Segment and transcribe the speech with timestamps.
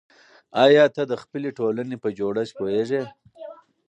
[0.65, 3.01] آیا ته د خپلې ټولنې په جوړښت پوهېږې؟